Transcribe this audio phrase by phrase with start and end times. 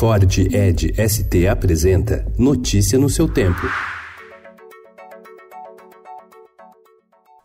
[0.00, 3.60] Ford Ed ST apresenta Notícia no seu tempo.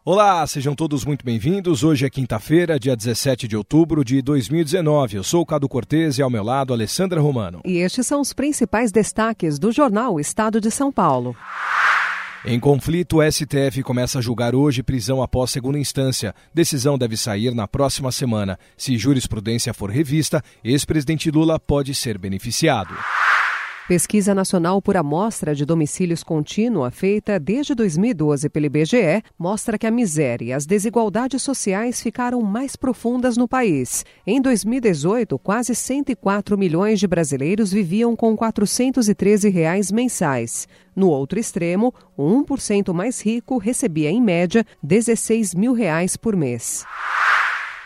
[0.06, 1.84] Olá, sejam todos muito bem-vindos.
[1.84, 5.18] Hoje é quinta-feira, dia 17 de outubro de 2019.
[5.18, 7.60] Eu sou o Cado Cortês e ao meu lado, Alessandra Romano.
[7.66, 11.36] E estes são os principais destaques do jornal Estado de São Paulo.
[12.48, 16.36] Em conflito, o STF começa a julgar hoje prisão após segunda instância.
[16.54, 18.60] Decisão deve sair na próxima semana.
[18.78, 22.96] Se jurisprudência for revista, ex-presidente Lula pode ser beneficiado.
[23.88, 29.92] Pesquisa nacional por amostra de domicílios contínua, feita desde 2012 pelo IBGE, mostra que a
[29.92, 34.04] miséria e as desigualdades sociais ficaram mais profundas no país.
[34.26, 40.68] Em 2018, quase 104 milhões de brasileiros viviam com 413 reais mensais.
[40.96, 46.84] No outro extremo, o 1% mais rico recebia, em média, 16 mil reais por mês.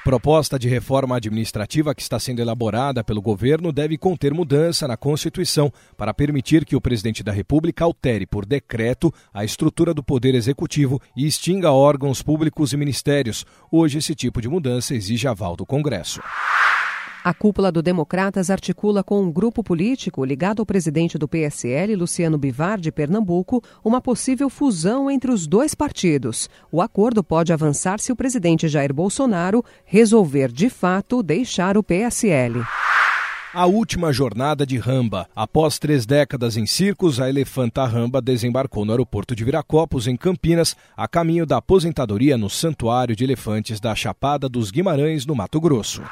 [0.03, 5.71] Proposta de reforma administrativa que está sendo elaborada pelo governo deve conter mudança na Constituição
[5.98, 11.01] para permitir que o presidente da República altere por decreto a estrutura do Poder Executivo
[11.15, 13.46] e extinga órgãos públicos e ministérios.
[13.70, 16.21] Hoje, esse tipo de mudança exige aval do Congresso.
[17.21, 22.37] A cúpula do Democratas articula com um grupo político ligado ao presidente do PSL, Luciano
[22.37, 26.49] Bivar, de Pernambuco, uma possível fusão entre os dois partidos.
[26.71, 32.63] O acordo pode avançar se o presidente Jair Bolsonaro resolver, de fato, deixar o PSL.
[33.54, 35.27] A última jornada de Ramba.
[35.35, 40.76] Após três décadas em circos, a elefanta Ramba desembarcou no aeroporto de Viracopos, em Campinas,
[40.95, 46.04] a caminho da aposentadoria no Santuário de Elefantes da Chapada dos Guimarães, no Mato Grosso.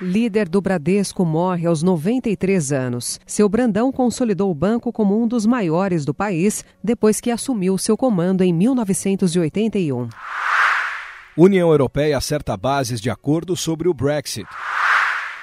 [0.00, 3.20] Líder do Bradesco morre aos 93 anos.
[3.24, 7.96] Seu Brandão consolidou o banco como um dos maiores do país depois que assumiu seu
[7.96, 10.08] comando em 1981.
[11.36, 14.46] União Europeia acerta bases de acordo sobre o Brexit.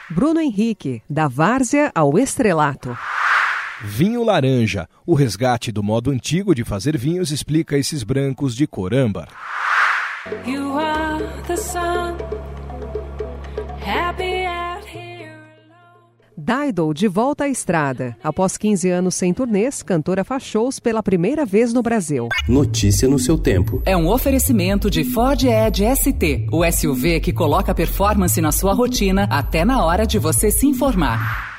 [0.09, 2.97] Bruno Henrique, da várzea ao estrelato.
[3.83, 4.87] Vinho laranja.
[5.05, 9.29] O resgate do modo antigo de fazer vinhos explica esses brancos de cor âmbar.
[10.45, 12.40] You are the sun.
[16.51, 18.13] Dido de volta à estrada.
[18.21, 22.27] Após 15 anos sem turnês, cantora faz shows pela primeira vez no Brasil.
[22.45, 23.81] Notícia no seu tempo.
[23.85, 29.29] É um oferecimento de Ford Edge ST, o SUV que coloca performance na sua rotina
[29.31, 31.50] até na hora de você se informar.